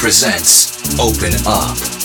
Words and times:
Presents 0.00 0.98
Open 0.98 1.34
Up. 1.46 1.99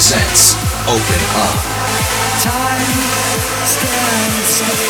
Presents 0.00 0.56
Open 0.88 1.20
Up. 1.36 1.60
Simon 4.46 4.89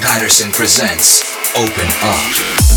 Patterson 0.00 0.50
presents 0.52 1.22
Open 1.56 1.86
Up. 2.02 2.75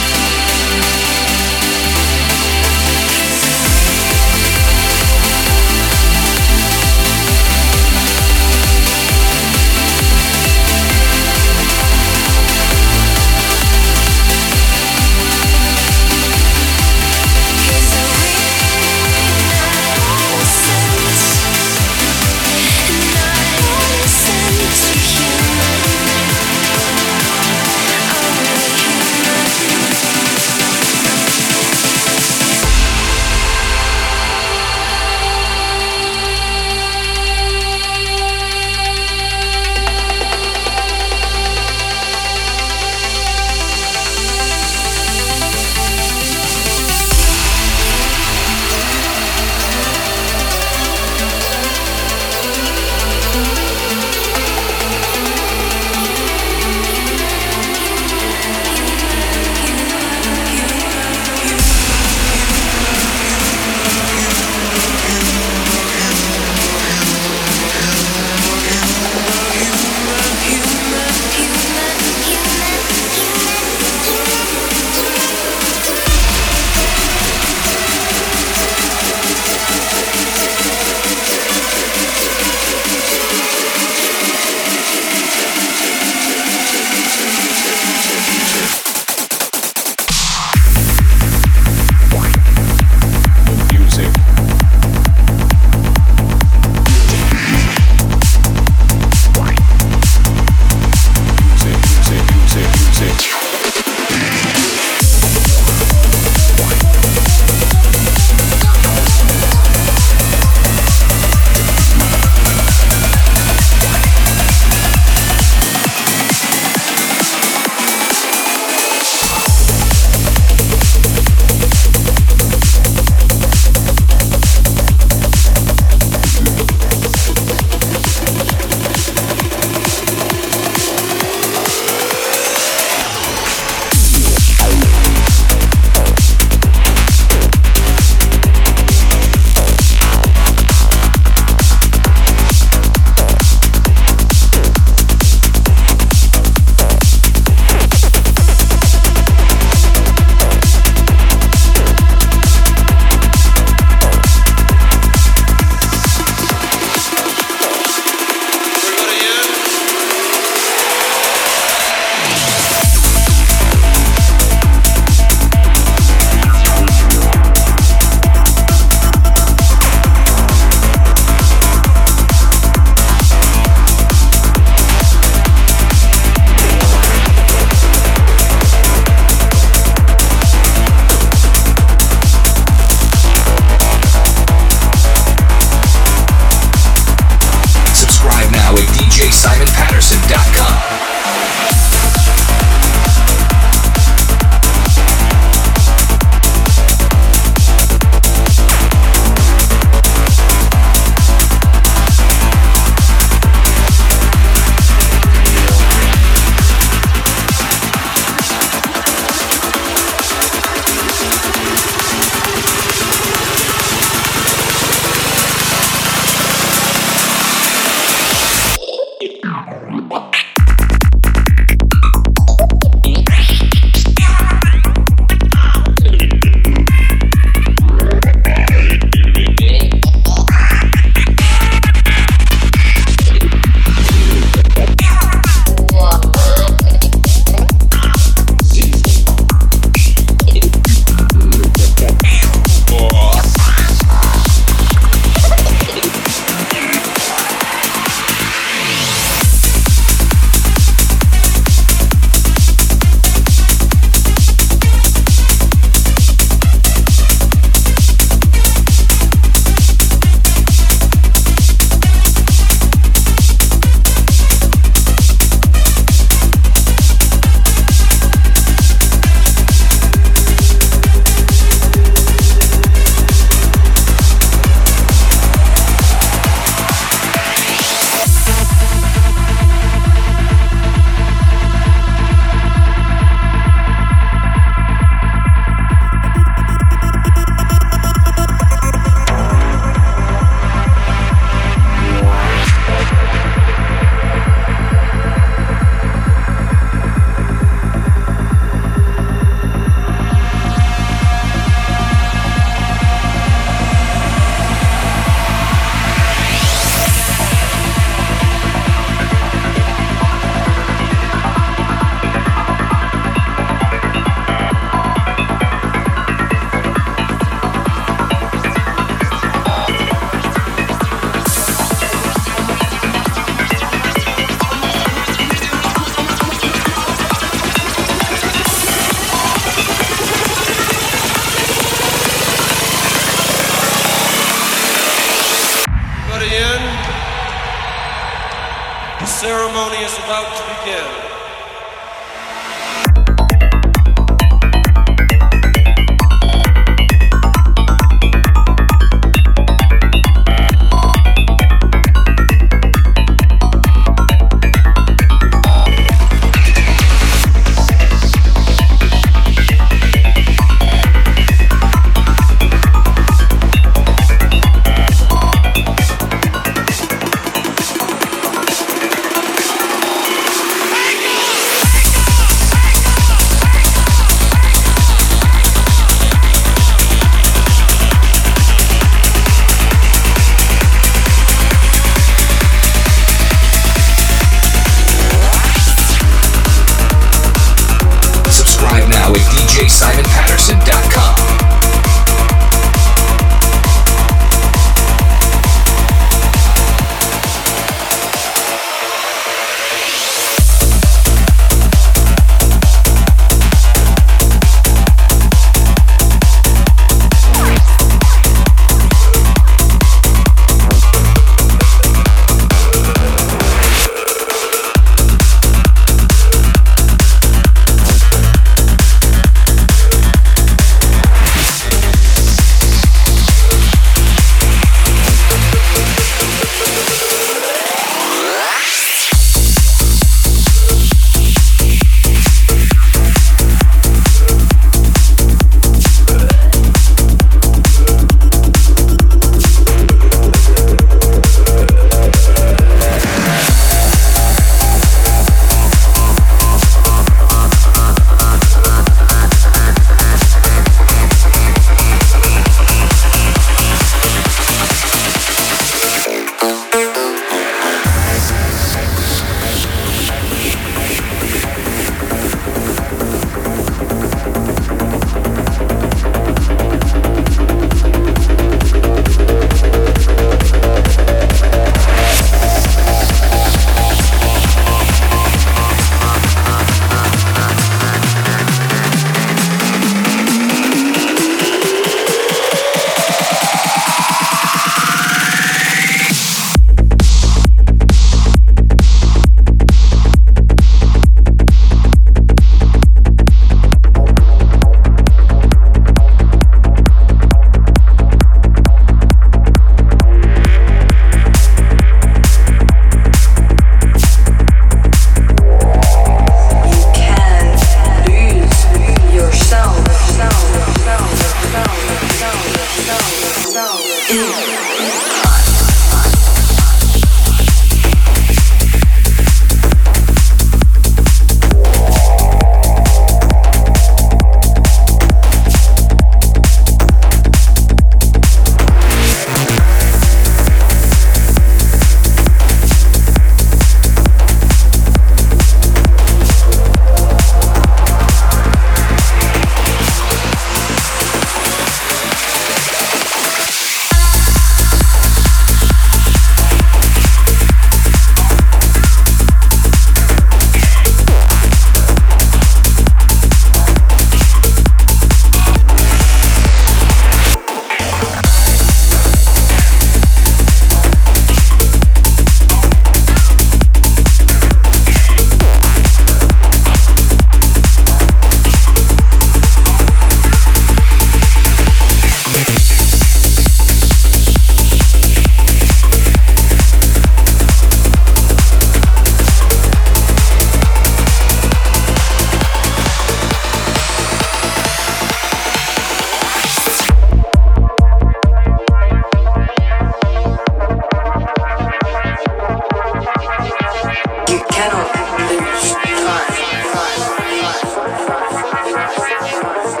Outras 599.62 600.00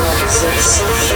notícias. 0.00 1.06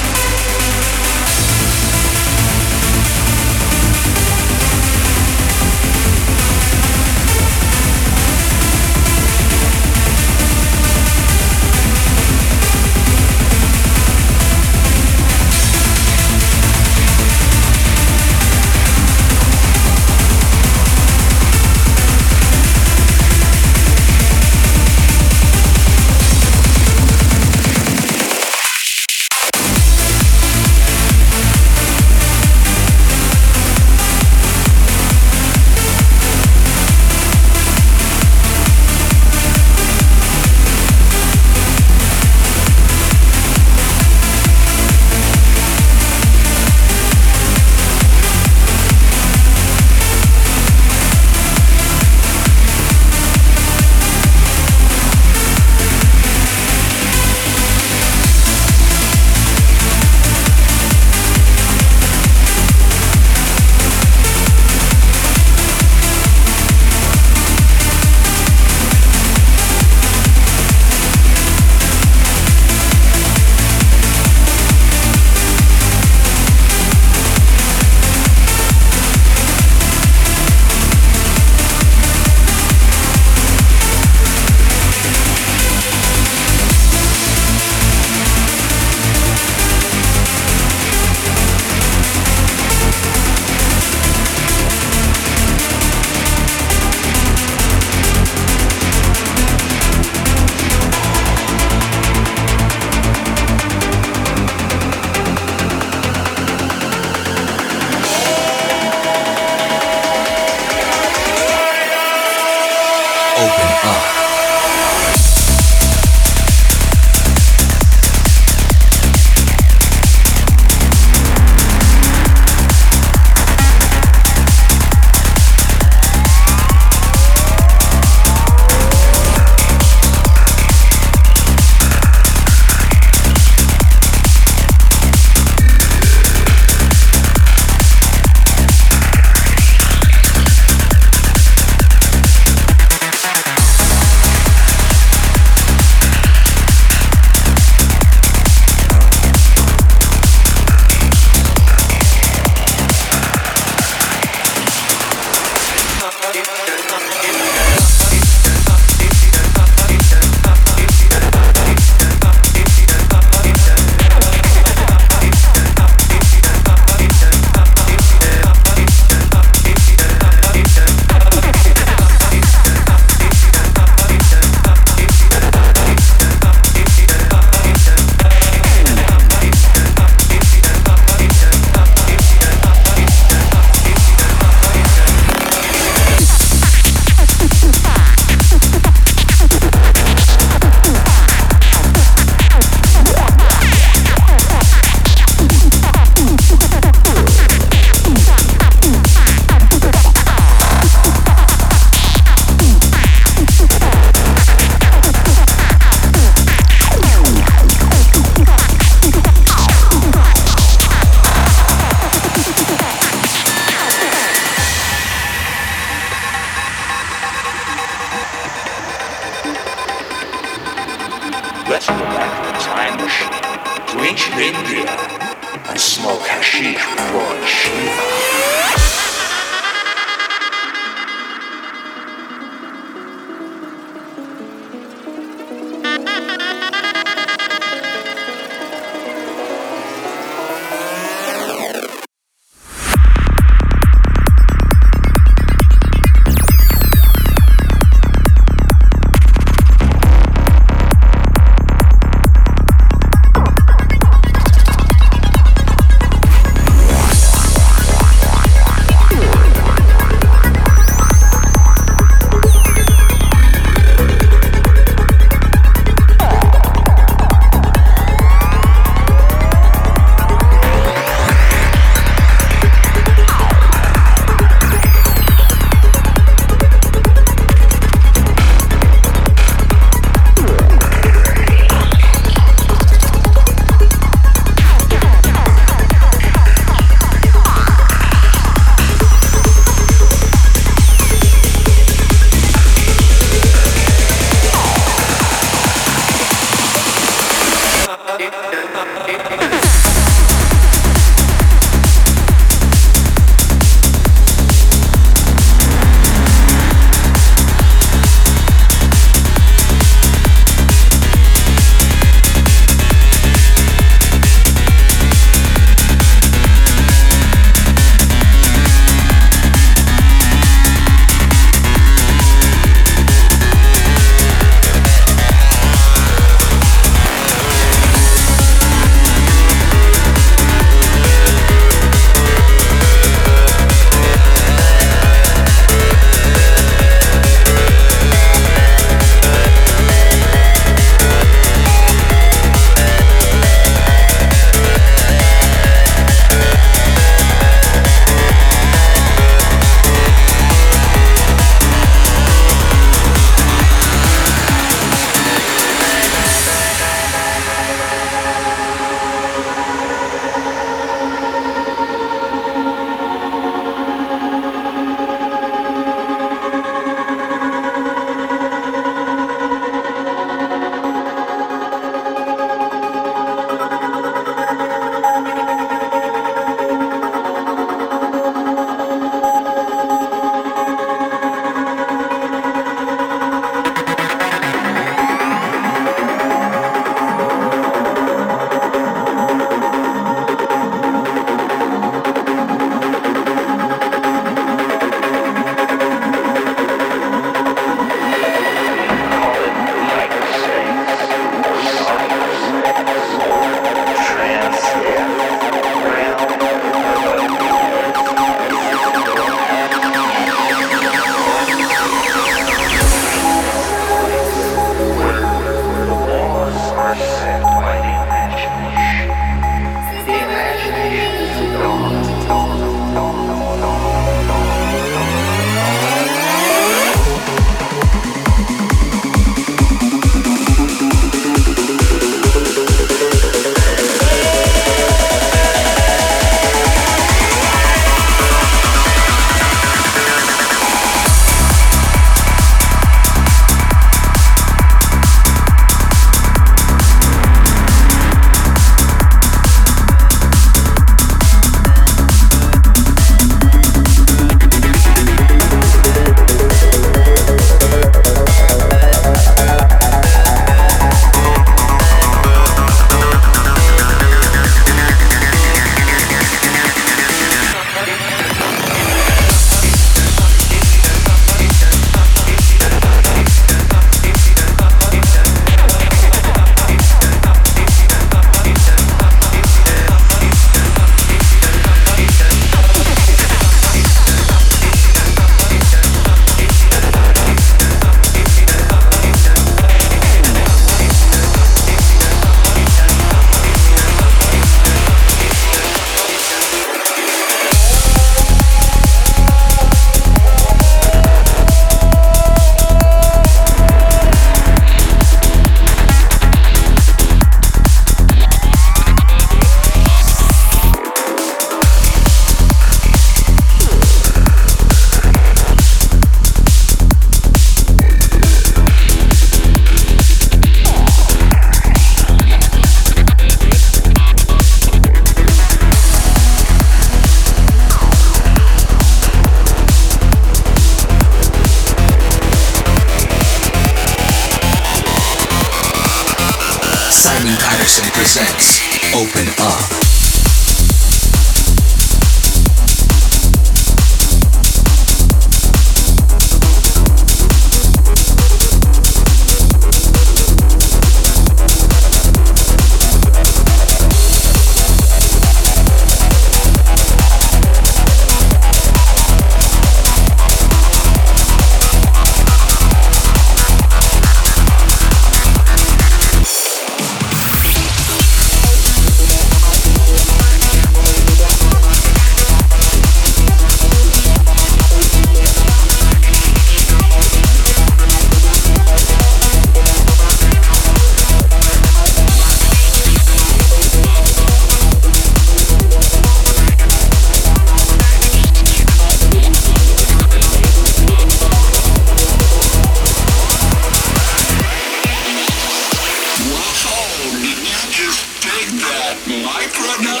my 599.07 599.47
product. 599.53 600.00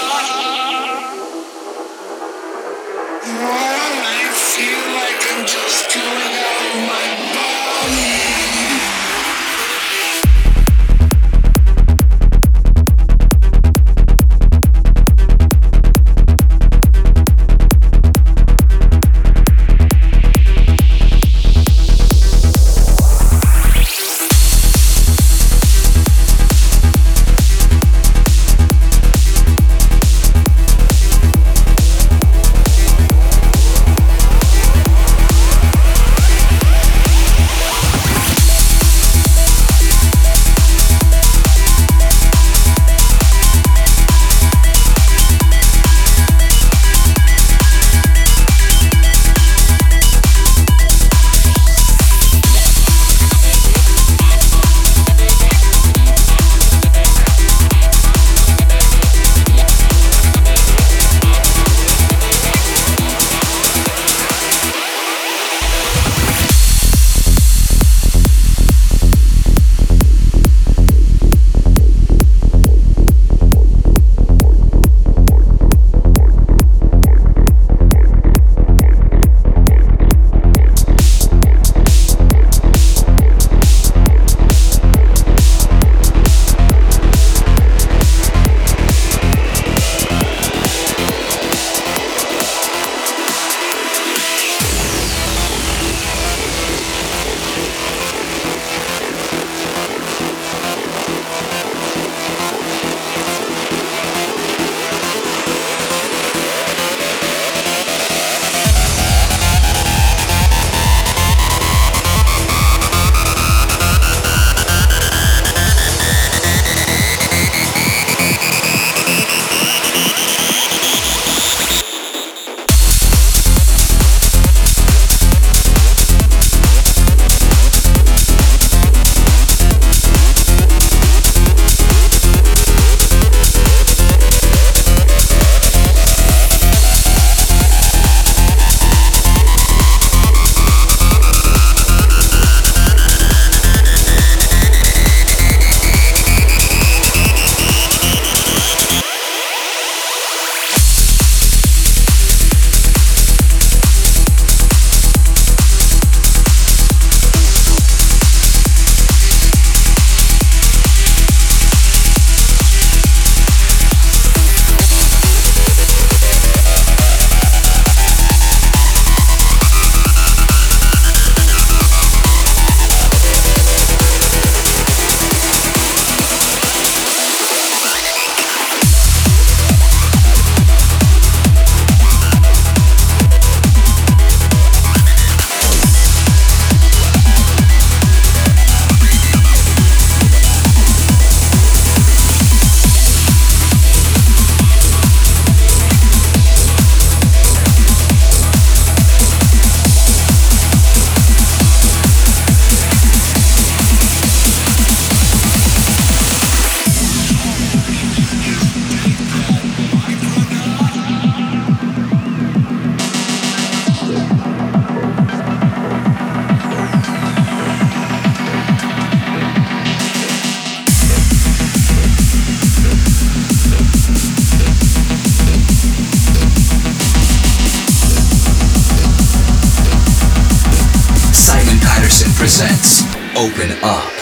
Presents 232.41 233.03
Open 233.37 233.69
Up. 233.83 234.20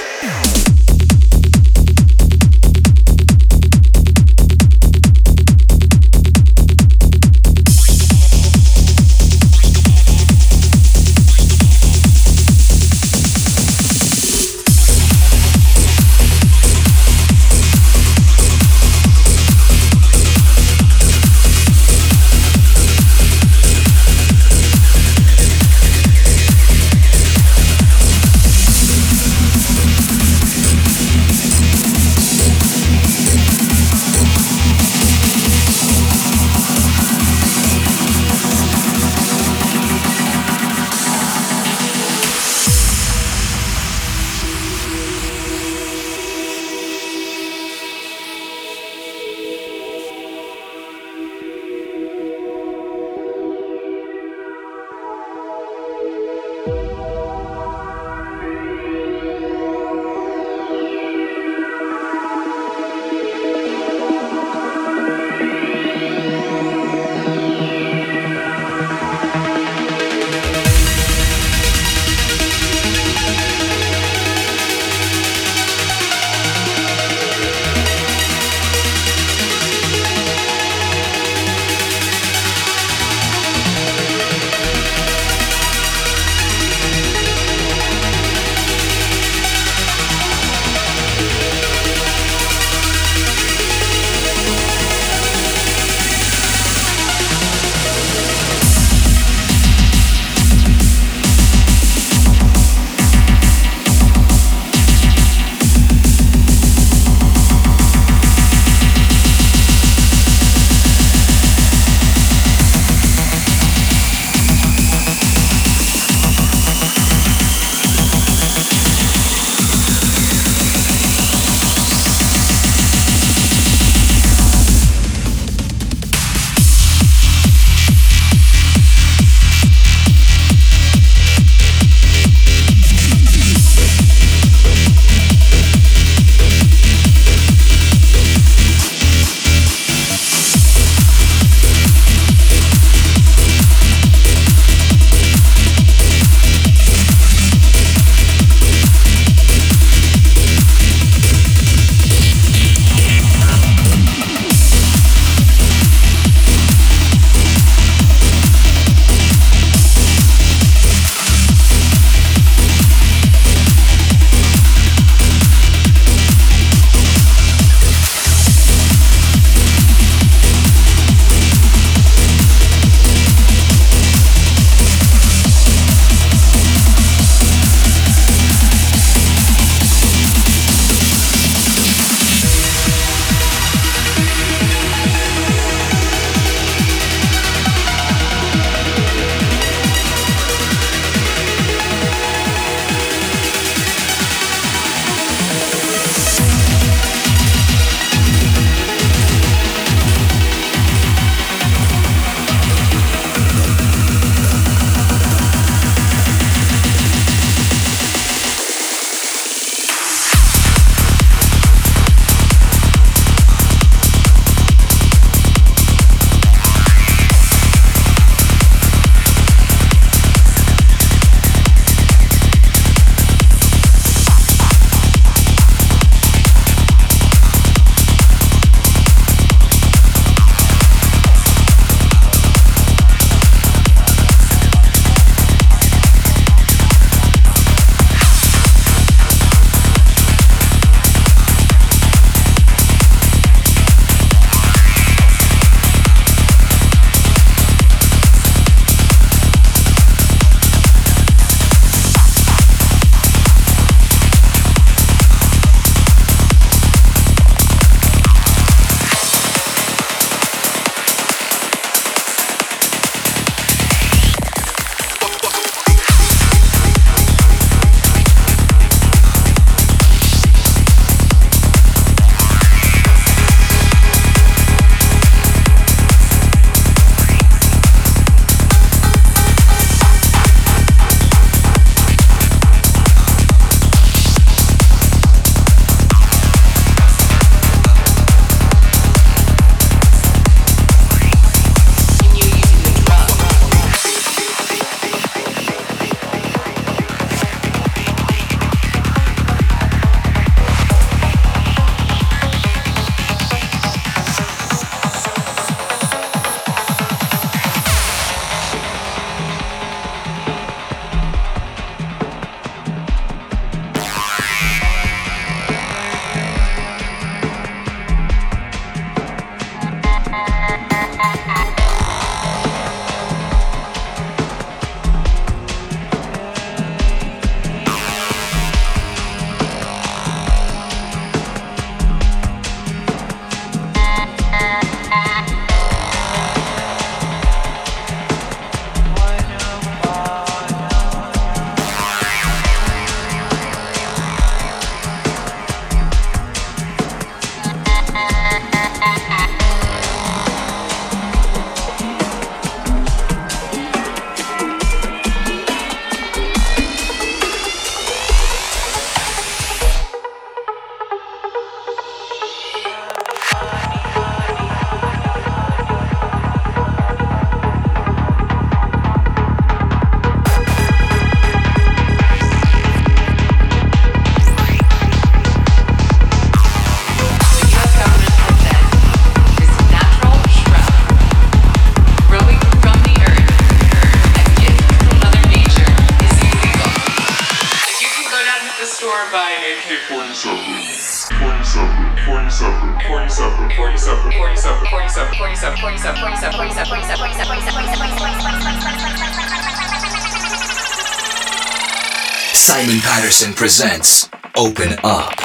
Simon 403.40 403.56
presents 403.56 404.30
Open 404.58 405.00
Up. 405.02 405.39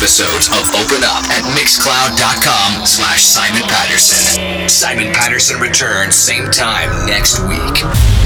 Episodes 0.00 0.48
of 0.48 0.66
Open 0.80 1.04
Up 1.04 1.22
at 1.28 1.44
mixcloud.com 1.52 2.86
slash 2.86 3.22
Simon 3.22 3.60
Patterson. 3.68 4.66
Simon 4.66 5.12
Patterson 5.12 5.60
returns 5.60 6.14
same 6.14 6.50
time 6.50 7.06
next 7.06 7.38
week. 7.40 8.19